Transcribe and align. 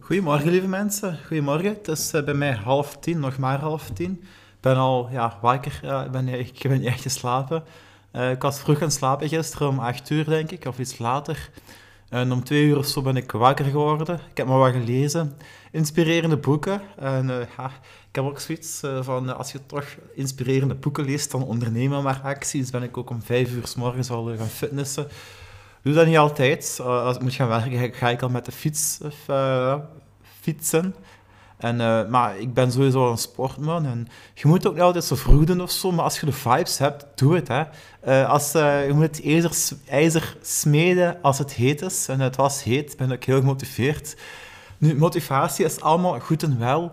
Goedemorgen, 0.00 0.50
lieve 0.50 0.68
mensen. 0.68 1.18
Goedemorgen. 1.26 1.68
Het 1.68 1.88
is 1.88 2.14
uh, 2.14 2.24
bij 2.24 2.34
mij 2.34 2.52
half 2.52 2.96
tien, 2.96 3.20
nog 3.20 3.38
maar 3.38 3.60
half 3.60 3.90
tien. 3.90 4.12
Ik 4.22 4.60
ben 4.60 4.76
al 4.76 5.08
ja, 5.10 5.38
wakker, 5.40 6.08
ben, 6.12 6.28
ik 6.28 6.58
ben 6.62 6.78
niet 6.78 6.86
echt 6.86 7.02
geslapen. 7.08 7.64
Uh, 8.12 8.30
ik 8.30 8.42
was 8.42 8.60
vroeg 8.60 8.78
gaan 8.78 8.90
slapen 8.90 9.28
gisteren, 9.28 9.68
om 9.68 9.78
acht 9.78 10.10
uur 10.10 10.24
denk 10.24 10.50
ik, 10.50 10.64
of 10.64 10.78
iets 10.78 10.98
later. 10.98 11.50
En 12.08 12.32
om 12.32 12.44
twee 12.44 12.64
uur 12.64 12.78
of 12.78 12.86
zo 12.86 13.02
ben 13.02 13.16
ik 13.16 13.32
wakker 13.32 13.64
geworden. 13.64 14.20
Ik 14.30 14.36
heb 14.36 14.46
maar 14.46 14.58
wat 14.58 14.72
gelezen. 14.72 15.36
Inspirerende 15.72 16.36
boeken. 16.36 16.80
En 16.96 17.26
ja, 17.26 17.70
ik 18.08 18.14
heb 18.14 18.24
ook 18.24 18.40
zoiets 18.40 18.80
van, 19.00 19.36
als 19.36 19.52
je 19.52 19.66
toch 19.66 19.84
inspirerende 20.14 20.74
boeken 20.74 21.04
leest, 21.04 21.30
dan 21.30 21.42
ondernemen 21.42 22.02
maar 22.02 22.20
acties. 22.22 22.70
Ben 22.70 22.82
ik 22.82 22.96
ook 22.96 23.10
om 23.10 23.22
vijf 23.22 23.52
uur 23.52 23.66
s 23.66 23.74
morgens 23.74 24.10
al 24.10 24.36
gaan 24.36 24.46
fitnessen 24.46 25.08
doe 25.86 25.94
dat 25.94 26.06
niet 26.06 26.16
altijd. 26.16 26.78
Uh, 26.80 26.86
als 27.04 27.16
ik 27.16 27.22
moet 27.22 27.34
gaan 27.34 27.48
werken, 27.48 27.94
ga 27.94 28.10
ik 28.10 28.22
al 28.22 28.28
met 28.28 28.44
de 28.44 28.52
fiets 28.52 28.98
uh, 29.30 29.74
fietsen. 30.40 30.94
En, 31.58 31.80
uh, 31.80 32.08
maar 32.08 32.38
ik 32.38 32.54
ben 32.54 32.72
sowieso 32.72 33.10
een 33.10 33.18
sportman. 33.18 33.86
En 33.86 34.08
je 34.34 34.48
moet 34.48 34.66
ook 34.66 34.72
niet 34.72 34.82
altijd 34.82 35.04
zo 35.04 35.14
vroeg 35.14 35.44
doen 35.44 35.60
of 35.60 35.70
zo, 35.70 35.92
maar 35.92 36.04
als 36.04 36.20
je 36.20 36.26
de 36.26 36.32
vibes 36.32 36.78
hebt, 36.78 37.06
doe 37.14 37.34
het. 37.34 37.48
Hè. 37.48 38.26
als, 38.26 38.52
je 38.52 38.90
moet 38.92 39.02
het 39.02 39.24
ijzer, 39.24 39.76
ijzer 39.88 40.36
smeden 40.42 41.18
als 41.22 41.38
het 41.38 41.52
heet 41.52 41.82
is. 41.82 42.08
En 42.08 42.20
het 42.20 42.36
was 42.36 42.62
heet, 42.62 42.96
ben 42.96 43.10
ik 43.10 43.24
heel 43.24 43.38
gemotiveerd. 43.38 44.16
Nu, 44.78 44.96
motivatie 44.96 45.64
is 45.64 45.80
allemaal 45.80 46.20
goed 46.20 46.42
en 46.42 46.58
wel. 46.58 46.92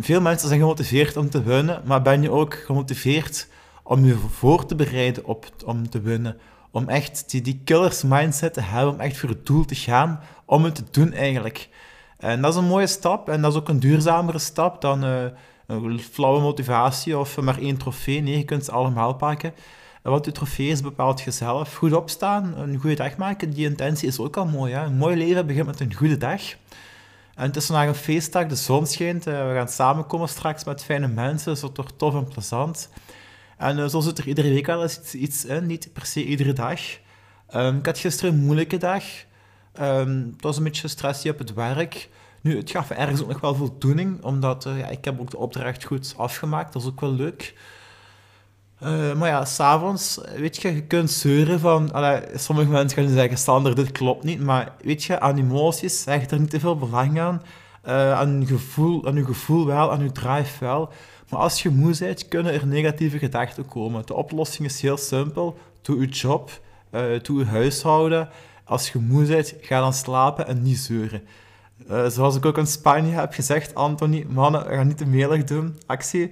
veel 0.00 0.20
mensen 0.20 0.48
zijn 0.48 0.60
gemotiveerd 0.60 1.16
om 1.16 1.30
te 1.30 1.42
winnen, 1.42 1.82
maar 1.84 2.02
ben 2.02 2.22
je 2.22 2.30
ook 2.30 2.54
gemotiveerd 2.54 3.48
om 3.88 4.04
je 4.04 4.14
voor 4.14 4.66
te 4.66 4.74
bereiden 4.74 5.24
op, 5.24 5.46
om 5.64 5.90
te 5.90 6.00
winnen? 6.00 6.40
om 6.70 6.88
echt 6.88 7.30
die, 7.30 7.40
die 7.40 7.60
killers 7.64 8.02
mindset 8.02 8.54
te 8.54 8.60
hebben, 8.60 8.94
om 8.94 9.00
echt 9.00 9.16
voor 9.16 9.28
het 9.28 9.46
doel 9.46 9.64
te 9.64 9.74
gaan, 9.74 10.20
om 10.44 10.64
het 10.64 10.74
te 10.74 10.84
doen 10.90 11.12
eigenlijk. 11.12 11.68
En 12.18 12.42
dat 12.42 12.52
is 12.52 12.58
een 12.58 12.66
mooie 12.66 12.86
stap 12.86 13.28
en 13.28 13.42
dat 13.42 13.52
is 13.52 13.58
ook 13.58 13.68
een 13.68 13.80
duurzamere 13.80 14.38
stap 14.38 14.80
dan 14.80 15.04
uh, 15.04 15.24
een 15.66 16.00
flauwe 16.00 16.40
motivatie 16.40 17.18
of 17.18 17.40
maar 17.40 17.58
één 17.58 17.76
trofee. 17.76 18.20
Nee, 18.20 18.38
je 18.38 18.44
kunt 18.44 18.64
ze 18.64 18.72
allemaal 18.72 19.14
pakken. 19.14 19.52
En 20.02 20.10
wat 20.10 20.34
trofee 20.34 20.68
is, 20.68 20.80
bepaalt 20.80 21.20
jezelf. 21.20 21.74
Goed 21.74 21.92
opstaan, 21.92 22.54
een 22.56 22.78
goede 22.80 22.96
dag 22.96 23.16
maken, 23.16 23.50
die 23.50 23.68
intentie 23.68 24.08
is 24.08 24.18
ook 24.18 24.36
al 24.36 24.46
mooi. 24.46 24.72
Hè? 24.72 24.84
Een 24.84 24.96
mooi 24.96 25.16
leven 25.16 25.46
begint 25.46 25.66
met 25.66 25.80
een 25.80 25.94
goede 25.94 26.16
dag. 26.16 26.42
En 27.34 27.44
het 27.44 27.56
is 27.56 27.66
vandaag 27.66 27.86
een 27.86 27.94
feestdag, 27.94 28.46
de 28.46 28.54
zon 28.54 28.86
schijnt. 28.86 29.26
Uh, 29.26 29.48
we 29.48 29.54
gaan 29.54 29.68
samenkomen 29.68 30.28
straks 30.28 30.64
met 30.64 30.84
fijne 30.84 31.08
mensen, 31.08 31.56
zo 31.56 31.72
toch 31.72 31.90
tof 31.96 32.14
en 32.14 32.28
plezant. 32.28 32.90
En 33.58 33.78
uh, 33.78 33.86
zo 33.86 34.00
zit 34.00 34.18
er 34.18 34.26
iedere 34.26 34.48
week 34.48 34.66
wel 34.66 34.82
eens 34.82 35.14
iets, 35.14 35.44
in, 35.44 35.66
niet 35.66 35.92
per 35.92 36.06
se 36.06 36.24
iedere 36.24 36.52
dag. 36.52 36.80
Um, 37.54 37.78
ik 37.78 37.86
had 37.86 37.98
gisteren 37.98 38.34
een 38.34 38.44
moeilijke 38.44 38.76
dag. 38.76 39.04
Um, 39.80 40.30
het 40.32 40.42
was 40.42 40.56
een 40.56 40.64
beetje 40.64 40.88
stressy 40.88 41.28
op 41.28 41.38
het 41.38 41.54
werk. 41.54 42.08
Nu, 42.40 42.56
het 42.56 42.70
gaf 42.70 42.90
ergens 42.90 43.22
ook 43.22 43.28
nog 43.28 43.40
wel 43.40 43.54
voldoening, 43.54 44.22
omdat 44.22 44.66
uh, 44.66 44.78
ja, 44.78 44.86
ik 44.86 45.04
heb 45.04 45.20
ook 45.20 45.30
de 45.30 45.38
opdracht 45.38 45.84
goed 45.84 46.14
afgemaakt. 46.16 46.72
Dat 46.72 46.82
is 46.82 46.88
ook 46.88 47.00
wel 47.00 47.12
leuk. 47.12 47.54
Uh, 48.82 49.12
maar 49.12 49.28
ja, 49.28 49.44
s'avonds, 49.44 50.20
weet 50.36 50.56
je, 50.56 50.74
je 50.74 50.82
kunt 50.82 51.10
zeuren 51.10 51.60
van... 51.60 51.92
Sommige 52.34 52.70
mensen 52.70 53.02
gaan 53.02 53.12
zeggen, 53.12 53.38
Sander, 53.38 53.74
dit 53.74 53.92
klopt 53.92 54.24
niet. 54.24 54.40
Maar 54.40 54.72
weet 54.80 55.04
je, 55.04 55.20
aan 55.20 55.38
emoties 55.38 56.04
hecht 56.04 56.30
er 56.30 56.40
niet 56.40 56.50
te 56.50 56.60
veel 56.60 56.76
belang 56.76 57.20
aan. 57.20 57.42
Uh, 57.86 58.12
aan, 58.12 58.46
gevoel, 58.46 59.06
aan 59.06 59.14
je 59.14 59.24
gevoel 59.24 59.66
wel, 59.66 59.92
aan 59.92 60.02
je 60.02 60.12
drive 60.12 60.64
wel. 60.64 60.92
Maar 61.28 61.40
als 61.40 61.62
je 61.62 61.70
moe 61.70 61.98
bent, 61.98 62.28
kunnen 62.28 62.52
er 62.52 62.66
negatieve 62.66 63.18
gedachten 63.18 63.66
komen. 63.66 64.06
De 64.06 64.14
oplossing 64.14 64.68
is 64.68 64.80
heel 64.80 64.96
simpel. 64.96 65.58
Doe 65.82 66.00
je 66.00 66.06
job, 66.06 66.60
uh, 66.92 67.20
doe 67.22 67.38
je 67.38 67.44
huishouden. 67.44 68.28
Als 68.64 68.90
je 68.90 68.98
moe 68.98 69.24
bent, 69.24 69.54
ga 69.60 69.80
dan 69.80 69.92
slapen 69.92 70.46
en 70.46 70.62
niet 70.62 70.78
zeuren. 70.78 71.22
Uh, 71.90 72.06
zoals 72.06 72.36
ik 72.36 72.46
ook 72.46 72.58
in 72.58 72.66
Spanje 72.66 73.12
heb 73.12 73.32
gezegd, 73.32 73.74
Anthony, 73.74 74.26
mannen, 74.28 74.62
ga 74.62 74.82
niet 74.82 74.96
te 74.96 75.06
melig 75.06 75.44
doen. 75.44 75.78
Actie. 75.86 76.30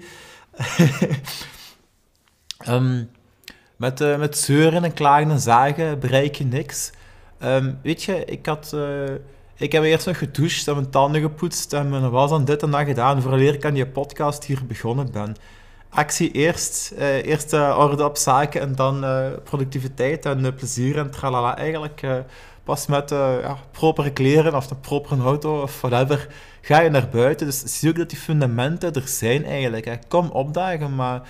um, 2.68 3.10
met, 3.76 4.00
uh, 4.00 4.18
met 4.18 4.38
zeuren 4.38 4.84
en 4.84 4.92
klagen 4.92 5.30
en 5.30 5.40
zagen 5.40 5.98
bereik 5.98 6.34
je 6.34 6.44
niks. 6.44 6.92
Um, 7.42 7.78
weet 7.82 8.02
je, 8.02 8.24
ik 8.24 8.46
had... 8.46 8.76
Ik 9.58 9.72
heb 9.72 9.82
eerst 9.82 10.06
nog 10.06 10.18
gedoucht 10.18 10.68
en 10.68 10.74
mijn 10.74 10.90
tanden 10.90 11.20
gepoetst 11.20 11.72
en 11.72 11.88
mijn 11.88 12.10
was 12.10 12.30
aan 12.30 12.44
dit 12.44 12.62
en 12.62 12.70
dat 12.70 12.84
gedaan 12.84 13.22
vooraleer 13.22 13.54
ik 13.54 13.64
aan 13.64 13.74
die 13.74 13.86
podcast 13.86 14.44
hier 14.44 14.60
begonnen 14.66 15.12
ben. 15.12 15.36
Actie 15.88 16.30
eerst, 16.30 16.92
eh, 16.98 17.24
eerst 17.24 17.52
uh, 17.52 17.76
orde 17.78 18.04
op 18.04 18.16
zaken 18.16 18.60
en 18.60 18.74
dan 18.74 19.04
uh, 19.04 19.26
productiviteit 19.44 20.26
en 20.26 20.44
uh, 20.44 20.52
plezier 20.56 20.98
en 20.98 21.10
tralala. 21.10 21.56
Eigenlijk 21.56 22.06
pas 22.64 22.86
met 22.86 23.10
ja, 23.10 23.58
propere 23.70 24.10
kleren 24.10 24.54
of 24.54 24.70
een 24.70 24.80
propere 24.80 25.22
auto 25.22 25.62
of 25.62 25.80
whatever 25.80 26.28
ga 26.60 26.80
je 26.80 26.90
naar 26.90 27.08
buiten. 27.08 27.46
Dus 27.46 27.62
zie 27.78 27.88
ook 27.88 27.96
dat 27.96 28.10
die 28.10 28.18
fundamenten 28.18 28.92
er 28.92 29.08
zijn 29.08 29.44
eigenlijk. 29.44 29.84
Hè. 29.84 29.94
Kom 30.08 30.28
opdagen, 30.30 30.94
maar 30.94 31.22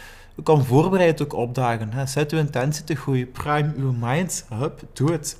kom 0.42 0.64
voorbereid 0.64 1.22
ook 1.22 1.32
opdagen. 1.32 1.92
Hè. 1.92 2.06
Zet 2.06 2.32
uw 2.32 2.38
intentie 2.38 2.84
te 2.84 2.94
groeien, 2.94 3.30
prime 3.30 3.72
uw 3.76 3.94
mind, 4.00 4.46
hup, 4.54 4.80
doe 4.92 5.12
het. 5.12 5.36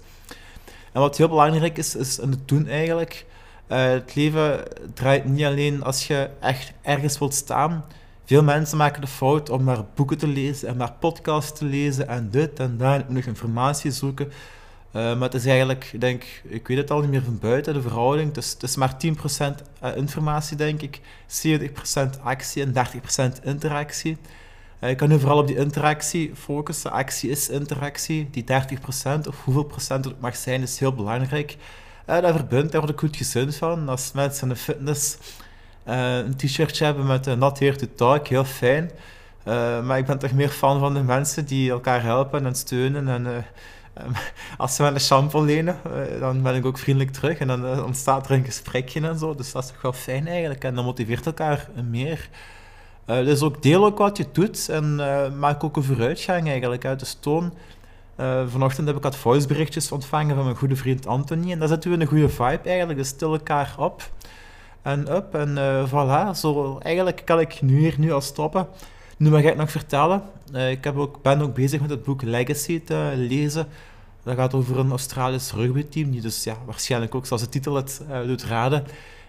En 0.97 1.03
wat 1.03 1.17
heel 1.17 1.29
belangrijk 1.29 1.79
is, 1.79 1.97
is 1.97 2.17
het 2.17 2.49
doen 2.49 2.69
eigenlijk. 2.69 3.27
Uh, 3.69 3.85
het 3.85 4.15
leven 4.15 4.63
draait 4.95 5.25
niet 5.25 5.45
alleen 5.45 5.83
als 5.83 6.07
je 6.07 6.31
echt 6.41 6.73
ergens 6.83 7.19
wilt 7.19 7.35
staan. 7.35 7.85
Veel 8.25 8.43
mensen 8.43 8.77
maken 8.79 9.01
de 9.01 9.07
fout 9.07 9.51
om 9.51 9.65
maar 9.65 9.85
boeken 9.95 10.19
te 10.19 10.27
lezen 10.27 10.69
en 10.69 10.77
maar 10.77 10.93
podcasts 10.93 11.59
te 11.59 11.65
lezen 11.65 12.09
en 12.09 12.31
dit 12.31 12.59
en 12.59 12.77
dat. 12.77 13.05
En 13.09 13.15
nog 13.15 13.25
informatie 13.25 13.91
zoeken. 13.91 14.27
Uh, 14.27 14.33
maar 14.93 15.21
het 15.21 15.35
is 15.35 15.47
eigenlijk, 15.47 15.91
ik 15.93 16.01
denk, 16.01 16.25
ik 16.43 16.69
weet 16.69 16.79
het 16.79 16.91
al 16.91 17.01
niet 17.01 17.11
meer 17.11 17.23
van 17.23 17.39
buiten, 17.39 17.75
de 17.75 17.83
verhouding. 17.83 18.37
Is, 18.37 18.53
het 18.53 18.63
is 18.63 18.77
maar 18.77 18.95
10% 18.95 19.55
eh, 19.81 19.97
informatie, 19.97 20.57
denk 20.57 20.83
ik. 20.83 21.01
70% 21.47 22.23
actie 22.23 22.63
en 22.63 22.73
30% 23.41 23.43
interactie. 23.43 24.17
Je 24.81 24.95
kan 24.95 25.09
nu 25.09 25.19
vooral 25.19 25.39
op 25.39 25.47
die 25.47 25.57
interactie 25.57 26.33
focussen. 26.35 26.93
Actie 26.93 27.31
is 27.31 27.49
interactie. 27.49 28.29
Die 28.31 28.45
30% 28.45 29.29
of 29.29 29.45
hoeveel 29.45 29.63
procent 29.63 30.05
het 30.05 30.21
mag 30.21 30.37
zijn, 30.37 30.63
is 30.63 30.79
heel 30.79 30.95
belangrijk. 30.95 31.57
Uh, 32.07 32.21
dat 32.21 32.35
verbindt, 32.35 32.73
daar 32.73 32.81
word 32.81 32.93
ik 32.93 32.99
goed 32.99 33.17
gezind 33.17 33.57
van. 33.57 33.89
Als 33.89 34.13
mensen 34.13 34.49
in 34.49 34.55
de 34.55 34.61
fitness 34.61 35.17
uh, 35.89 36.17
een 36.17 36.37
t-shirtje 36.37 36.85
hebben 36.85 37.07
met 37.07 37.27
een 37.27 37.39
not 37.39 37.59
here 37.59 37.77
to 37.77 37.87
talk, 37.97 38.27
heel 38.29 38.45
fijn. 38.45 38.91
maar 39.85 39.99
ik 39.99 40.07
ben 40.07 40.19
toch 40.19 40.33
meer 40.33 40.49
fan 40.49 40.79
van 40.81 40.95
de 40.95 41.03
mensen 41.03 41.45
die 41.45 41.71
elkaar 41.71 42.03
helpen 42.03 42.47
en 42.47 42.55
steunen. 42.55 43.09
En 43.09 43.45
als 44.59 44.75
ze 44.75 44.83
mij 44.83 44.91
een 44.91 45.01
shampoo 45.01 45.45
lenen, 45.45 45.77
dan 46.21 46.43
ben 46.43 46.55
ik 46.55 46.65
ook 46.65 46.79
vriendelijk 46.79 47.13
terug. 47.13 47.39
En 47.39 47.47
dan 47.47 47.85
ontstaat 47.85 48.27
er 48.27 48.33
een 48.33 48.45
gesprekje 48.45 49.01
en 49.01 49.19
zo. 49.19 49.35
Dus 49.35 49.53
dat 49.53 49.65
is 49.65 49.71
toch 49.71 49.83
wel 49.83 49.93
fijn 49.93 50.27
eigenlijk. 50.27 50.65
En 50.65 50.75
dan 50.75 50.85
motiveert 50.85 51.27
elkaar 51.27 51.69
meer. 51.91 52.29
Uh, 53.07 53.25
dus 53.25 53.43
ook 53.43 53.63
deel 53.63 53.95
wat 53.95 54.17
je 54.17 54.27
doet 54.33 54.69
en 54.69 54.97
uh, 54.99 55.33
maak 55.39 55.65
ook 55.65 55.77
een 55.77 55.83
vooruitgang 55.83 56.49
eigenlijk 56.49 56.85
uit 56.85 57.01
de 57.01 57.07
stoon. 57.07 57.53
Uh, 58.21 58.43
vanochtend 58.47 58.87
heb 58.87 58.97
ik 58.97 59.03
wat 59.03 59.17
voiceberichtjes 59.17 59.93
ontvangen 59.93 60.35
van 60.35 60.45
mijn 60.45 60.57
goede 60.57 60.77
vriend 60.77 61.07
Anthony 61.07 61.53
en 61.53 61.59
daar 61.59 61.69
zitten 61.69 61.91
we 61.91 62.01
een 62.01 62.07
goede 62.07 62.29
vibe 62.29 62.61
eigenlijk, 62.65 62.99
dus 62.99 63.09
stil 63.09 63.33
elkaar 63.33 63.75
op 63.79 64.11
en 64.83 65.15
up 65.15 65.35
en 65.35 65.59
voilà. 65.89 66.39
Zo, 66.39 66.79
eigenlijk 66.79 67.23
kan 67.25 67.41
ik 67.41 67.63
nu 67.63 67.79
hier 67.79 67.95
nu 67.99 68.13
al 68.13 68.21
stoppen. 68.21 68.67
Nu 69.17 69.31
mag 69.31 69.43
ik 69.43 69.57
nog 69.57 69.71
vertellen, 69.71 70.23
ik 70.53 70.85
heb 70.85 70.97
ook, 70.97 71.23
ben 71.23 71.43
ook 71.43 71.55
bezig 71.55 71.81
met 71.81 71.91
het 71.91 72.05
boek 72.05 72.23
Legacy 72.23 72.83
te 72.85 73.13
lezen. 73.17 73.67
Dat 74.23 74.37
gaat 74.37 74.55
over 74.55 74.79
een 74.79 74.91
Australisch 74.91 75.53
rugbyteam, 75.53 76.11
die 76.11 76.21
dus 76.21 76.45
ja, 76.45 76.57
waarschijnlijk 76.65 77.15
ook, 77.15 77.27
zoals 77.27 77.43
de 77.43 77.49
titel 77.49 77.75
het 77.75 78.03
doet 78.27 78.45
raden, 78.45 78.85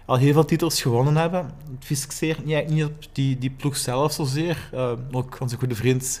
al 0.08 0.16
heel 0.16 0.32
veel 0.32 0.44
titels 0.44 0.82
gewonnen 0.82 1.16
hebben. 1.16 1.50
Het 1.74 1.84
fixeert 1.84 2.44
niet, 2.44 2.68
niet 2.68 2.84
op 2.84 3.04
die, 3.12 3.38
die 3.38 3.50
ploeg 3.50 3.76
zelf 3.76 4.12
zozeer. 4.12 4.70
Uh, 4.74 4.92
ook 5.10 5.36
onze 5.40 5.56
goede 5.56 5.74
vriend, 5.74 6.20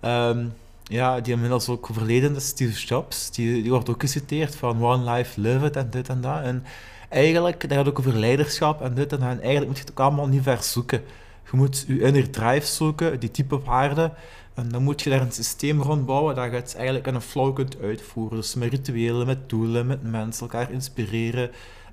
um, 0.00 0.52
ja, 0.84 1.20
die 1.20 1.32
inmiddels 1.32 1.68
ook 1.68 1.90
overleden 1.90 2.36
is, 2.36 2.46
Steve 2.46 2.86
Jobs, 2.86 3.30
die, 3.30 3.62
die 3.62 3.70
wordt 3.70 3.90
ook 3.90 4.00
geciteerd 4.00 4.56
van 4.56 4.84
One 4.84 5.12
Life, 5.12 5.40
Live 5.40 5.66
It 5.66 5.76
en 5.76 5.90
dit 5.90 6.08
en 6.08 6.20
dat. 6.20 6.42
En 6.42 6.64
eigenlijk, 7.08 7.60
dat 7.68 7.78
gaat 7.78 7.88
ook 7.88 7.98
over 7.98 8.18
leiderschap 8.18 8.82
en 8.82 8.94
dit 8.94 9.12
en 9.12 9.18
dat. 9.18 9.28
En 9.28 9.40
eigenlijk 9.40 9.66
moet 9.66 9.76
je 9.76 9.82
het 9.82 9.90
ook 9.90 10.00
allemaal 10.00 10.28
niet 10.28 10.42
ver 10.42 10.62
zoeken. 10.62 11.02
Je 11.50 11.56
moet 11.56 11.84
je 11.86 12.00
inner 12.00 12.30
drive 12.30 12.66
zoeken, 12.66 13.20
die 13.20 13.30
type 13.30 13.60
waarden. 13.60 14.12
En 14.54 14.68
dan 14.68 14.82
moet 14.82 15.02
je 15.02 15.10
daar 15.10 15.20
een 15.20 15.32
systeem 15.32 15.82
rond 15.82 16.06
bouwen 16.06 16.34
dat 16.34 16.50
je 16.50 16.56
het 16.56 16.74
eigenlijk 16.74 17.06
in 17.06 17.14
een 17.14 17.20
flow 17.20 17.54
kunt 17.54 17.76
uitvoeren. 17.82 18.36
Dus 18.36 18.54
met 18.54 18.70
rituelen, 18.70 19.26
met 19.26 19.48
doelen, 19.48 19.86
met 19.86 20.02
mensen, 20.02 20.42
elkaar 20.42 20.70
inspireren. 20.72 21.50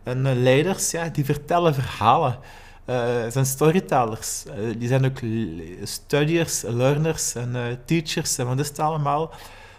En 0.09 0.25
uh, 0.25 0.31
leiders, 0.33 0.91
ja, 0.91 1.09
die 1.09 1.25
vertellen 1.25 1.73
verhalen. 1.73 2.38
Uh, 2.85 2.95
zijn 3.29 3.45
storytellers. 3.45 4.45
Uh, 4.47 4.53
die 4.77 4.88
zijn 4.88 5.06
ook 5.06 5.19
studiers, 5.83 6.61
learners 6.61 7.35
en 7.35 7.79
teachers 7.85 8.38
en 8.38 8.47
wat 8.47 8.59
is 8.59 8.67
het 8.67 8.79
allemaal. 8.79 9.31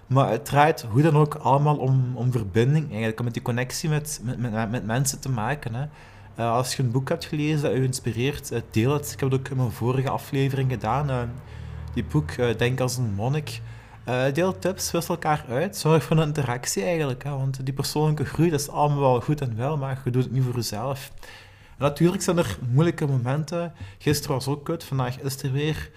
Maar 0.06 0.30
het 0.30 0.44
draait 0.44 0.82
hoe 0.90 1.02
dan 1.02 1.16
ook 1.16 1.34
allemaal 1.34 1.76
om, 1.76 2.12
om 2.14 2.32
verbinding, 2.32 2.88
eigenlijk, 2.88 3.18
om 3.18 3.24
met 3.24 3.34
die 3.34 3.42
connectie 3.42 3.88
met, 3.88 4.20
met, 4.22 4.38
met, 4.38 4.70
met 4.70 4.86
mensen 4.86 5.20
te 5.20 5.28
maken. 5.28 5.74
Hè. 5.74 6.44
als 6.44 6.76
je 6.76 6.82
een 6.82 6.90
boek 6.90 7.08
hebt 7.08 7.24
gelezen 7.24 7.62
dat 7.62 7.72
je 7.72 7.82
inspireert, 7.82 8.52
deel 8.70 8.92
het. 8.92 9.12
Ik 9.12 9.20
heb 9.20 9.30
het 9.30 9.40
ook 9.40 9.48
in 9.48 9.56
mijn 9.56 9.70
vorige 9.70 10.10
aflevering 10.10 10.70
gedaan. 10.70 11.30
die 11.94 12.04
boek, 12.04 12.58
Denk 12.58 12.80
als 12.80 12.96
een 12.96 13.14
monnik. 13.14 13.60
Uh, 14.10 14.32
deel 14.32 14.58
tips, 14.58 14.90
wissel 14.90 15.14
elkaar 15.14 15.44
uit. 15.48 15.76
Zorg 15.76 16.02
voor 16.04 16.16
een 16.16 16.26
interactie 16.26 16.82
eigenlijk. 16.82 17.24
Hè, 17.24 17.30
want 17.30 17.64
die 17.64 17.74
persoonlijke 17.74 18.24
groei 18.24 18.50
dat 18.50 18.60
is 18.60 18.68
allemaal 18.68 19.00
wel 19.00 19.20
goed 19.20 19.40
en 19.40 19.56
wel, 19.56 19.76
maar 19.76 20.00
je 20.04 20.10
doet 20.10 20.24
het 20.24 20.32
niet 20.32 20.42
voor 20.42 20.54
jezelf. 20.54 21.12
Natuurlijk 21.78 22.22
zijn 22.22 22.38
er 22.38 22.58
moeilijke 22.70 23.06
momenten. 23.06 23.72
Gisteren 23.98 24.36
was 24.36 24.48
ook 24.48 24.64
kut, 24.64 24.84
vandaag 24.84 25.20
is 25.20 25.32
het 25.32 25.42
er 25.42 25.52
weer. 25.52 25.90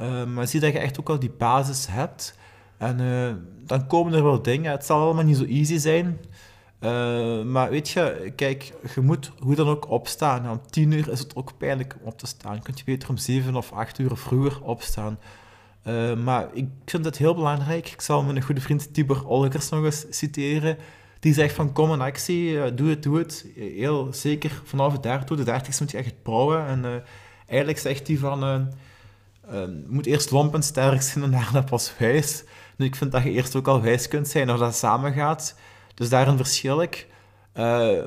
Uh, 0.00 0.24
maar 0.24 0.46
zie 0.46 0.60
dat 0.60 0.72
je 0.72 0.78
echt 0.78 1.00
ook 1.00 1.08
al 1.08 1.18
die 1.18 1.30
basis 1.30 1.86
hebt. 1.90 2.38
En 2.76 3.00
uh, 3.00 3.32
dan 3.66 3.86
komen 3.86 4.12
er 4.12 4.22
wel 4.22 4.42
dingen. 4.42 4.70
Het 4.70 4.84
zal 4.84 5.00
allemaal 5.00 5.24
niet 5.24 5.36
zo 5.36 5.44
easy 5.44 5.78
zijn. 5.78 6.20
Maar 7.46 7.70
weet 7.70 7.88
je, 7.88 8.32
kijk, 8.36 8.72
je 8.94 9.00
moet 9.00 9.32
hoe 9.38 9.54
dan 9.54 9.68
ook 9.68 9.90
opstaan. 9.90 10.50
om 10.50 10.60
tien 10.70 10.90
uur 10.90 11.08
is 11.08 11.18
het 11.18 11.36
ook 11.36 11.58
pijnlijk 11.58 11.96
om 12.00 12.06
op 12.06 12.18
te 12.18 12.26
staan. 12.26 12.62
Kun 12.62 12.74
je 12.76 12.84
beter 12.84 13.08
om 13.08 13.16
zeven 13.16 13.56
of 13.56 13.72
acht 13.72 13.98
uur 13.98 14.16
vroeger 14.16 14.62
opstaan. 14.62 15.18
Uh, 15.88 16.14
maar 16.14 16.48
ik 16.52 16.68
vind 16.86 17.04
het 17.04 17.18
heel 17.18 17.34
belangrijk. 17.34 17.88
Ik 17.88 18.00
zal 18.00 18.22
mijn 18.22 18.42
goede 18.42 18.60
vriend 18.60 18.94
Tibor 18.94 19.26
Olgers 19.26 19.68
nog 19.68 19.84
eens 19.84 20.06
citeren. 20.10 20.76
Die 21.20 21.34
zegt 21.34 21.54
van 21.54 21.72
kom 21.72 21.92
in 21.92 22.00
actie, 22.00 22.74
doe 22.74 22.88
het, 22.88 23.02
doe 23.02 23.18
het. 23.18 23.46
Heel 23.54 24.08
zeker 24.12 24.62
vanaf 24.64 24.92
het 24.92 25.02
daartoe, 25.02 25.36
de 25.36 25.42
dertigste 25.44 25.82
moet 25.82 25.92
je 25.92 25.98
echt 25.98 26.22
bouwen. 26.22 26.66
En 26.66 27.02
eigenlijk 27.46 27.78
zegt 27.78 28.06
hij 28.06 28.16
van, 28.16 28.68
moet 29.88 30.06
eerst 30.06 30.30
lomp 30.30 30.54
en 30.54 30.62
sterk 30.62 31.02
zijn 31.02 31.24
en 31.24 31.30
daarna 31.30 31.62
pas 31.62 31.92
wijs. 31.98 32.44
Ik 32.76 32.96
vind 32.96 33.12
dat 33.12 33.22
je 33.22 33.30
eerst 33.30 33.56
ook 33.56 33.68
al 33.68 33.82
wijs 33.82 34.08
kunt 34.08 34.28
zijn, 34.28 34.50
of 34.50 34.58
dat 34.58 34.76
samen 34.76 35.12
gaat. 35.12 35.54
Dus 35.94 36.08
daarin 36.08 36.36
verschil 36.36 36.82
ik. 36.82 37.06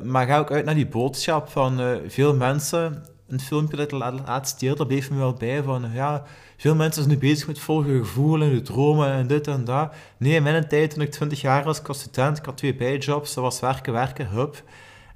Maar 0.03 0.25
ga 0.27 0.37
ook 0.37 0.51
uit 0.51 0.65
naar 0.65 0.75
die 0.75 0.87
boodschap 0.87 1.49
van 1.49 1.99
veel 2.07 2.35
mensen. 2.35 3.05
Een 3.31 3.39
filmpje 3.39 3.77
dat 3.77 3.91
ik 3.91 4.25
laatst 4.25 4.59
deelde, 4.59 4.85
bleef 4.85 5.09
me 5.11 5.17
wel 5.17 5.33
bij 5.33 5.63
van 5.63 5.89
ja, 5.93 6.23
veel 6.57 6.75
mensen 6.75 7.03
zijn 7.03 7.15
nu 7.15 7.19
bezig 7.19 7.47
met 7.47 7.59
volgen 7.59 7.97
gevoel 7.97 8.41
en 8.41 8.63
dromen 8.63 9.11
en 9.11 9.27
dit 9.27 9.47
en 9.47 9.65
dat. 9.65 9.93
Nee, 10.17 10.33
in 10.33 10.43
mijn 10.43 10.67
tijd, 10.67 10.91
toen 10.91 11.01
ik 11.01 11.11
20 11.11 11.41
jaar 11.41 11.63
was, 11.63 11.79
ik 11.79 11.87
student, 11.91 12.37
ik 12.37 12.45
had 12.45 12.57
twee 12.57 12.75
bijjobs, 12.75 13.33
dat 13.33 13.43
was 13.43 13.59
werken, 13.59 13.93
werken, 13.93 14.27
hup. 14.27 14.63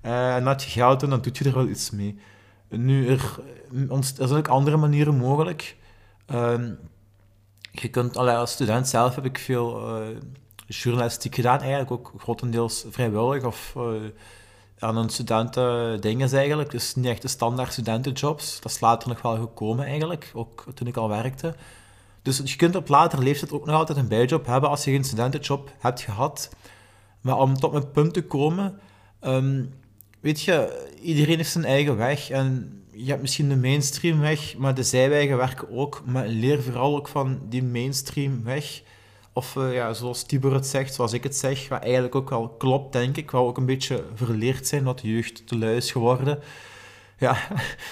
Uh, 0.06 0.36
en 0.36 0.46
had 0.46 0.64
je 0.64 0.70
geld 0.70 1.04
en 1.04 1.10
dan 1.10 1.22
doe 1.22 1.34
je 1.36 1.46
er 1.46 1.54
wel 1.54 1.68
iets 1.68 1.92
mee. 1.92 2.20
Nu, 2.70 3.08
er, 3.08 3.40
er 3.90 4.28
zijn 4.28 4.38
ook 4.38 4.48
andere 4.48 4.78
manieren 4.78 5.18
mogelijk. 5.18 5.76
Ehm, 6.26 6.72
je 7.72 7.88
kunt, 7.88 8.18
als 8.18 8.52
student 8.52 8.88
zelf 8.88 9.16
heb 9.16 9.26
ik 9.26 9.38
veel 9.38 10.00
uh, 10.02 10.08
journalistiek 10.68 11.36
gedaan, 11.36 11.60
eigenlijk 11.60 11.92
ook 11.92 12.14
grotendeels 12.18 12.86
vrijwillig 12.90 13.44
of 13.44 13.74
uh, 13.78 13.84
aan 14.80 14.98
een 14.98 15.10
studenten 15.10 16.02
dingen 16.02 16.34
eigenlijk. 16.34 16.72
Dus 16.72 16.96
niet 16.96 17.06
echt 17.06 17.22
de 17.22 17.28
standaard 17.28 17.72
studentenjobs. 17.72 18.60
Dat 18.62 18.72
is 18.72 18.80
later 18.80 19.10
nog 19.10 19.22
wel 19.22 19.38
gekomen 19.38 19.86
eigenlijk, 19.86 20.32
ook 20.34 20.66
toen 20.74 20.88
ik 20.88 20.98
al 20.98 21.10
werkte. 21.10 21.56
Dus 22.22 22.42
je 22.44 22.56
kunt 22.56 22.76
op 22.76 22.88
later 22.88 23.24
leeftijd 23.24 23.52
ook 23.52 23.66
nog 23.66 23.76
altijd 23.76 23.98
een 23.98 24.08
bijjob 24.08 24.46
hebben 24.46 24.70
als 24.70 24.84
je 24.84 24.92
geen 24.92 25.04
studentenjob 25.04 25.72
hebt 25.80 26.02
gehad. 26.02 26.50
Maar 27.22 27.38
om 27.38 27.54
tot 27.54 27.72
mijn 27.72 27.92
punt 27.92 28.14
te 28.14 28.24
komen, 28.24 28.80
um, 29.22 29.74
weet 30.20 30.42
je, 30.42 30.88
iedereen 31.02 31.38
heeft 31.38 31.52
zijn 31.52 31.66
eigen 31.66 31.98
weg 31.98 32.30
en 32.30 32.76
je 32.92 33.10
hebt 33.10 33.22
misschien 33.22 33.50
de 33.50 33.56
mainstream 33.56 34.20
weg, 34.20 34.58
maar 34.58 34.76
de 34.76 34.84
zijwegen 34.84 35.38
werken 35.38 35.72
ook. 35.72 36.02
Maar 36.06 36.28
leer 36.28 36.64
vooral 36.64 36.96
ook 36.96 37.08
van 37.08 37.40
die 37.50 37.64
mainstream 37.64 38.44
weg. 38.44 38.82
Of 39.36 39.56
uh, 39.56 39.74
ja, 39.74 39.94
zoals 39.94 40.24
Tibor 40.24 40.54
het 40.54 40.68
zegt, 40.68 40.94
zoals 40.94 41.14
ik 41.14 41.24
het 41.24 41.36
zeg, 41.36 41.68
wat 41.68 41.84
eigenlijk 41.84 42.16
ook 42.16 42.30
wel 42.30 42.50
klopt, 42.50 42.94
denk 42.94 43.18
ik. 43.18 43.32
Wat 43.32 43.42
ook 43.42 43.58
een 43.58 43.66
beetje 43.66 44.04
verleerd 44.14 44.68
zijn, 44.68 44.84
wat 44.84 45.00
de 45.00 45.12
jeugd 45.12 45.48
te 45.48 45.58
lui 45.58 45.76
is 45.76 45.92
geworden. 45.92 46.40
Ja, 47.18 47.36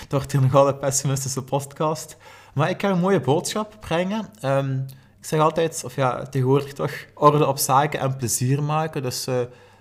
het 0.04 0.12
wordt 0.12 0.32
hier 0.32 0.42
nogal 0.42 0.68
een 0.68 0.78
pessimistische 0.78 1.44
podcast. 1.44 2.18
Maar 2.54 2.70
ik 2.70 2.82
ga 2.82 2.90
een 2.90 3.00
mooie 3.00 3.22
boodschap 3.22 3.78
brengen. 3.80 4.30
Um, 4.42 4.86
ik 5.20 5.26
zeg 5.26 5.40
altijd, 5.40 5.82
of 5.86 5.96
ja, 5.96 6.24
tegenwoordig 6.26 6.74
toch, 6.74 6.92
orde 7.14 7.48
op 7.48 7.58
zaken 7.58 8.00
en 8.00 8.18
plezier 8.18 8.64
maken. 8.64 9.02
Dus 9.02 9.28
uh, 9.28 9.36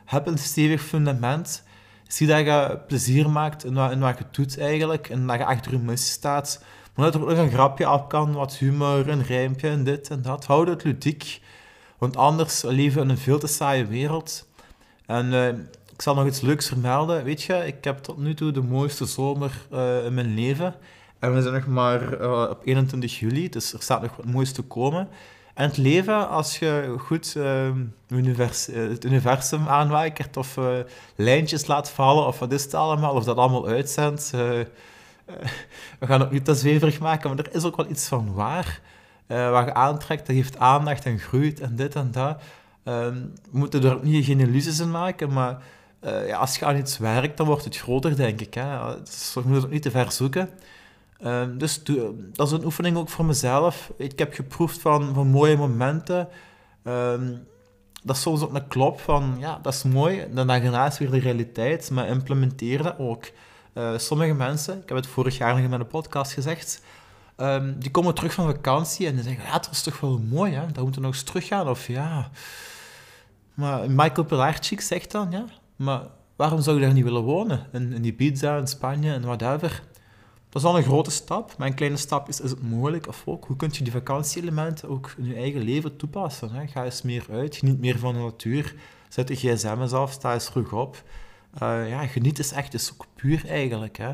heb 0.04 0.26
een 0.26 0.38
stevig 0.38 0.82
fundament 0.82 1.62
zie 2.06 2.26
dat 2.26 2.38
je 2.38 2.78
plezier 2.86 3.30
maakt 3.30 3.64
in 3.64 3.74
wat, 3.74 3.98
wat 3.98 4.18
je 4.18 4.24
doet 4.30 4.58
eigenlijk. 4.58 5.08
En 5.08 5.26
dat 5.26 5.38
je 5.38 5.44
achter 5.44 5.72
je 5.72 5.78
mis 5.78 6.10
staat. 6.10 6.64
Maar 6.94 7.10
dat 7.10 7.14
er 7.14 7.28
ook 7.28 7.36
een 7.36 7.50
grapje 7.50 7.86
af 7.86 8.06
kan, 8.06 8.32
wat 8.32 8.56
humor, 8.56 9.08
een 9.08 9.22
rijmpje 9.22 9.68
en 9.68 9.84
dit 9.84 10.10
en 10.10 10.22
dat. 10.22 10.44
Houd 10.44 10.68
het 10.68 10.84
ludiek. 10.84 11.40
Want 11.98 12.16
anders 12.16 12.62
leven 12.62 12.98
we 12.98 13.04
in 13.04 13.10
een 13.10 13.18
veel 13.18 13.38
te 13.38 13.46
saaie 13.46 13.86
wereld. 13.86 14.48
En 15.06 15.26
uh, 15.26 15.48
ik 15.92 16.02
zal 16.02 16.14
nog 16.14 16.26
iets 16.26 16.40
leuks 16.40 16.68
vermelden. 16.68 17.24
Weet 17.24 17.42
je, 17.42 17.66
ik 17.66 17.84
heb 17.84 17.98
tot 17.98 18.18
nu 18.18 18.34
toe 18.34 18.50
de 18.50 18.62
mooiste 18.62 19.06
zomer 19.06 19.66
uh, 19.72 20.04
in 20.04 20.14
mijn 20.14 20.34
leven. 20.34 20.74
En 21.18 21.34
we 21.34 21.42
zijn 21.42 21.54
nog 21.54 21.66
maar 21.66 22.20
uh, 22.20 22.46
op 22.50 22.60
21 22.64 23.18
juli, 23.18 23.48
dus 23.48 23.72
er 23.72 23.82
staat 23.82 24.02
nog 24.02 24.16
wat 24.16 24.26
moois 24.26 24.52
te 24.52 24.62
komen. 24.62 25.08
En 25.54 25.68
het 25.68 25.76
leven, 25.76 26.28
als 26.28 26.58
je 26.58 26.94
goed 26.98 27.36
univers 28.08 28.66
het 28.66 29.04
universum 29.04 29.68
aanwijkert 29.68 30.36
of 30.36 30.58
lijntjes 31.16 31.66
laat 31.66 31.90
vallen 31.90 32.26
of 32.26 32.38
wat 32.38 32.52
is 32.52 32.64
het 32.64 32.74
allemaal, 32.74 33.14
of 33.14 33.24
dat 33.24 33.36
allemaal 33.36 33.66
uitzendt. 33.66 34.32
Uh, 35.26 35.34
we 36.00 36.06
gaan 36.06 36.20
het 36.20 36.30
niet 36.30 36.44
te 36.44 36.54
zweverig 36.54 37.00
maken, 37.00 37.30
maar 37.30 37.38
er 37.38 37.54
is 37.54 37.64
ook 37.64 37.76
wel 37.76 37.90
iets 37.90 38.08
van 38.08 38.32
waar. 38.34 38.80
wat 39.26 39.64
je 39.64 39.74
aantrekt, 39.74 40.26
dat 40.26 40.36
geeft 40.36 40.58
aandacht 40.58 41.04
en 41.04 41.18
groeit 41.18 41.60
en 41.60 41.76
dit 41.76 41.94
en 41.94 42.10
dat. 42.10 42.42
Ehm, 42.84 43.14
we 43.50 43.58
moeten 43.58 43.84
er 43.84 43.98
niet 44.02 44.24
geen 44.24 44.40
illusies 44.40 44.78
in 44.78 44.90
maken, 44.90 45.32
maar 45.32 45.62
ja, 46.00 46.36
als 46.36 46.58
je 46.58 46.64
aan 46.64 46.76
iets 46.76 46.98
werkt, 46.98 47.36
dan 47.36 47.46
wordt 47.46 47.64
het 47.64 47.76
groter, 47.76 48.16
denk 48.16 48.40
ik. 48.40 48.54
Hè. 48.54 49.00
Dus 49.00 49.30
we 49.34 49.40
moeten 49.40 49.62
het 49.62 49.70
niet 49.70 49.82
te 49.82 49.90
ver 49.90 50.12
zoeken. 50.12 50.48
Ehm, 51.22 51.58
dus 51.58 51.82
dat 52.32 52.46
is 52.46 52.52
een 52.52 52.64
oefening 52.64 52.96
ook 52.96 53.08
voor 53.08 53.24
mezelf. 53.24 53.92
Ik 53.96 54.18
heb 54.18 54.34
geproefd 54.34 54.80
van, 54.80 55.14
van 55.14 55.26
mooie 55.26 55.56
momenten. 55.56 56.28
Um, 56.84 57.46
dat 58.02 58.16
is 58.16 58.22
soms 58.22 58.42
ook 58.42 58.54
een 58.54 58.68
klop 58.68 59.00
van, 59.00 59.36
ja, 59.38 59.58
dat 59.62 59.74
is 59.74 59.82
mooi. 59.82 60.26
Dan 60.30 60.46
daarnaast 60.46 60.98
weer 60.98 61.10
de 61.10 61.18
realiteit, 61.18 61.90
maar 61.90 62.08
implementeer 62.08 62.82
dat 62.82 62.98
ook. 62.98 63.24
Uh, 63.74 63.98
sommige 63.98 64.34
mensen, 64.34 64.82
ik 64.82 64.88
heb 64.88 64.96
het 64.96 65.06
vorig 65.06 65.36
jaar 65.36 65.54
nog 65.54 65.62
in 65.62 65.70
mijn 65.70 65.86
podcast 65.86 66.32
gezegd, 66.32 66.82
um, 67.36 67.78
die 67.78 67.90
komen 67.90 68.14
terug 68.14 68.32
van 68.32 68.46
vakantie 68.46 69.06
en 69.06 69.14
die 69.14 69.22
zeggen, 69.22 69.44
ja, 69.44 69.52
het 69.52 69.68
was 69.68 69.82
toch 69.82 70.00
wel 70.00 70.18
mooi, 70.18 70.52
hè? 70.52 70.60
Dan 70.72 70.82
moeten 70.82 71.00
we 71.00 71.06
nog 71.06 71.14
eens 71.14 71.22
teruggaan. 71.22 71.68
Of 71.68 71.86
ja... 71.86 72.30
Maar 73.54 73.90
Michael 73.90 74.24
Pilarczyk 74.24 74.80
zegt 74.80 75.10
dan, 75.10 75.30
ja, 75.30 75.44
maar 75.76 76.02
waarom 76.36 76.60
zou 76.60 76.76
je 76.76 76.84
daar 76.84 76.94
niet 76.94 77.04
willen 77.04 77.22
wonen? 77.22 77.66
In, 77.72 77.92
in 77.92 78.04
Ibiza, 78.04 78.56
in 78.56 78.66
Spanje 78.66 79.12
en 79.12 79.22
whatever. 79.22 79.82
Dat 80.48 80.62
is 80.62 80.68
al 80.68 80.76
een 80.76 80.82
grote 80.82 81.10
stap, 81.10 81.54
maar 81.58 81.66
een 81.68 81.74
kleine 81.74 81.96
stap 81.96 82.28
is, 82.28 82.40
is 82.40 82.50
het 82.50 82.62
mogelijk. 82.62 83.08
Of 83.08 83.22
ook, 83.24 83.44
hoe 83.44 83.56
kun 83.56 83.68
je 83.72 83.82
die 83.82 83.92
vakantieelementen 83.92 84.88
ook 84.88 85.14
in 85.16 85.24
je 85.26 85.34
eigen 85.34 85.60
leven 85.60 85.96
toepassen? 85.96 86.50
Hè? 86.50 86.66
Ga 86.66 86.84
eens 86.84 87.02
meer 87.02 87.24
uit, 87.30 87.56
geniet 87.56 87.78
meer 87.78 87.98
van 87.98 88.14
de 88.14 88.20
natuur. 88.20 88.74
Zet 89.08 89.28
de 89.28 89.36
gsm 89.36 89.76
eens 89.80 89.92
af, 89.92 90.12
sta 90.12 90.32
eens 90.32 90.44
terug 90.44 90.72
op. 90.72 91.02
Uh, 91.62 91.88
ja, 91.88 92.06
geniet 92.06 92.38
is 92.38 92.52
echt 92.52 92.74
is 92.74 92.92
puur 93.14 93.48
eigenlijk. 93.48 93.96
Hè? 93.96 94.12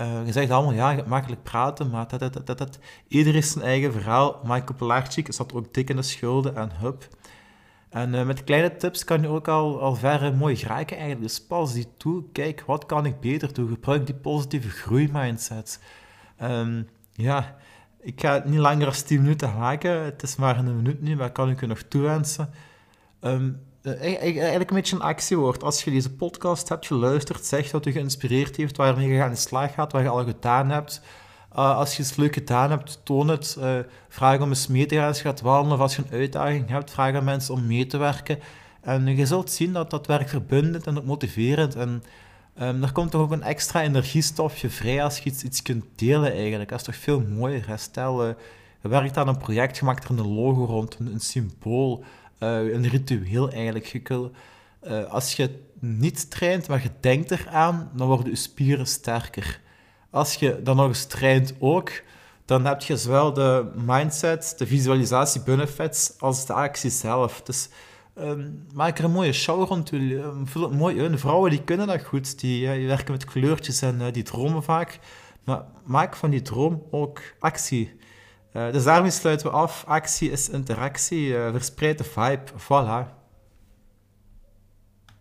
Uh, 0.00 0.26
je 0.26 0.32
zegt 0.32 0.50
allemaal, 0.50 0.72
ja, 0.72 0.90
je 0.90 1.04
makkelijk 1.06 1.42
praten, 1.42 1.90
maar 1.90 2.08
dat, 2.08 2.20
dat, 2.32 2.46
dat, 2.46 2.58
dat, 2.58 2.78
ieder 3.08 3.34
is 3.34 3.50
zijn 3.50 3.64
eigen 3.64 3.92
verhaal. 3.92 4.40
Michael 4.42 4.74
Pilarczyk 4.76 5.32
zat 5.32 5.54
ook 5.54 5.74
dik 5.74 5.90
in 5.90 5.96
de 5.96 6.02
schulden 6.02 6.56
en 6.56 6.70
hup. 6.78 7.08
En 7.90 8.14
uh, 8.14 8.26
met 8.26 8.44
kleine 8.44 8.76
tips 8.76 9.04
kan 9.04 9.22
je 9.22 9.28
ook 9.28 9.48
al, 9.48 9.80
al 9.80 9.94
ver 9.94 10.34
mooi 10.34 10.56
geraken 10.56 10.96
eigenlijk. 10.96 11.28
Dus 11.28 11.46
pas 11.46 11.72
die 11.72 11.86
toe, 11.96 12.24
kijk, 12.32 12.62
wat 12.66 12.86
kan 12.86 13.06
ik 13.06 13.20
beter 13.20 13.52
doen? 13.52 13.68
Gebruik 13.68 14.06
die 14.06 14.14
positieve 14.14 14.68
groeimindset. 14.68 15.80
Um, 16.42 16.88
ja, 17.12 17.56
ik 18.00 18.20
ga 18.20 18.32
het 18.32 18.44
niet 18.44 18.58
langer 18.58 18.84
dan 18.84 18.92
10 18.92 19.20
minuten 19.20 19.58
maken. 19.58 20.04
Het 20.04 20.22
is 20.22 20.36
maar 20.36 20.58
een 20.58 20.76
minuut 20.76 21.00
nu, 21.02 21.16
maar 21.16 21.32
kan 21.32 21.50
ik 21.50 21.60
u 21.60 21.66
nog 21.66 21.82
toewensen. 21.82 22.50
Um, 23.20 23.60
eigenlijk 23.82 24.70
een 24.70 24.76
beetje 24.76 24.96
een 24.96 25.02
actiewoord. 25.02 25.62
Als 25.62 25.84
je 25.84 25.90
deze 25.90 26.14
podcast 26.14 26.68
hebt 26.68 26.86
geluisterd, 26.86 27.44
zeg 27.44 27.70
wat 27.70 27.84
je 27.84 27.92
geïnspireerd 27.92 28.56
heeft, 28.56 28.76
waarmee 28.76 29.08
je 29.08 29.22
aan 29.22 29.30
de 29.30 29.36
slag 29.36 29.74
gaat, 29.74 29.92
wat 29.92 30.02
je 30.02 30.08
al 30.08 30.24
gedaan 30.24 30.70
hebt 30.70 31.02
uh, 31.56 31.76
als 31.76 31.96
je 31.96 32.02
iets 32.02 32.16
leuk 32.16 32.34
gedaan 32.34 32.70
hebt, 32.70 33.00
toon 33.04 33.28
het. 33.28 33.56
Uh, 33.58 33.78
vraag 34.08 34.40
om 34.40 34.48
eens 34.48 34.66
mee 34.66 34.86
te 34.86 34.94
gaan 34.94 35.06
als 35.06 35.16
je 35.16 35.22
gaat 35.22 35.40
wandelen 35.40 35.76
of 35.76 35.82
als 35.82 35.96
je 35.96 36.02
een 36.02 36.18
uitdaging 36.18 36.68
hebt. 36.68 36.90
Vraag 36.90 37.14
aan 37.14 37.24
mensen 37.24 37.54
om 37.54 37.66
mee 37.66 37.86
te 37.86 37.96
werken. 37.96 38.38
En 38.80 39.16
je 39.16 39.26
zult 39.26 39.50
zien 39.50 39.72
dat 39.72 39.90
dat 39.90 40.06
werkt 40.06 40.30
verbindend 40.30 40.86
en 40.86 41.04
motiverend. 41.04 41.74
En 41.74 42.02
um, 42.60 42.82
er 42.82 42.92
komt 42.92 43.10
toch 43.10 43.20
ook 43.20 43.30
een 43.30 43.42
extra 43.42 43.82
energiestofje 43.82 44.70
vrij 44.70 45.04
als 45.04 45.18
je 45.18 45.30
iets, 45.30 45.42
iets 45.42 45.62
kunt 45.62 45.84
delen 45.94 46.32
eigenlijk. 46.32 46.70
Dat 46.70 46.78
is 46.78 46.84
toch 46.84 46.96
veel 46.96 47.20
mooier. 47.20 47.64
Stel, 47.76 48.26
uh, 48.28 48.34
je 48.82 48.88
werkt 48.88 49.16
aan 49.16 49.28
een 49.28 49.38
project, 49.38 49.76
je 49.76 49.84
maakt 49.84 50.04
er 50.04 50.10
een 50.10 50.34
logo 50.34 50.64
rond, 50.64 50.96
een 50.98 51.20
symbool, 51.20 52.04
een 52.40 52.88
ritueel 52.88 53.50
eigenlijk. 53.50 53.86
Je 53.86 54.30
als 55.08 55.32
je 55.32 55.50
niet 55.78 56.30
traint, 56.30 56.68
maar 56.68 56.82
je 56.82 56.90
denkt 57.00 57.30
eraan, 57.30 57.90
dan 57.94 58.06
worden 58.06 58.30
je 58.30 58.36
spieren 58.36 58.86
sterker 58.86 59.60
als 60.10 60.34
je 60.34 60.62
dan 60.62 60.76
nog 60.76 60.86
eens 60.86 61.04
traint 61.04 61.54
ook, 61.58 61.90
dan 62.44 62.64
heb 62.64 62.80
je 62.80 62.96
zowel 62.96 63.32
de 63.32 63.70
mindset, 63.74 64.54
de 64.56 64.66
visualisatie 64.66 65.42
benefits, 65.42 66.12
als 66.18 66.46
de 66.46 66.52
actie 66.52 66.90
zelf. 66.90 67.42
Dus 67.42 67.68
um, 68.18 68.66
maak 68.74 68.98
er 68.98 69.04
een 69.04 69.10
mooie 69.10 69.32
show 69.32 69.68
rond. 69.68 69.92
Um, 69.92 70.46
vul 70.46 70.62
het 70.62 70.72
mooi 70.72 70.96
in. 70.96 71.18
Vrouwen 71.18 71.50
die 71.50 71.62
kunnen 71.64 71.86
dat 71.86 72.04
goed, 72.04 72.40
die, 72.40 72.72
die 72.72 72.86
werken 72.86 73.12
met 73.12 73.24
kleurtjes 73.24 73.82
en 73.82 74.12
die 74.12 74.22
dromen 74.22 74.62
vaak. 74.62 74.98
Maar 75.44 75.64
maak 75.84 76.16
van 76.16 76.30
die 76.30 76.42
droom 76.42 76.82
ook 76.90 77.20
actie. 77.38 77.98
Eh, 78.52 78.72
dus 78.72 78.84
daarmee 78.84 79.10
sluiten 79.10 79.46
we 79.46 79.52
af. 79.52 79.84
Actie 79.86 80.30
is 80.30 80.48
interactie. 80.48 81.36
eh 81.36 81.50
verspreid 81.50 81.98
de 81.98 82.04
vibe. 82.04 82.42
Voilà. 82.56 83.19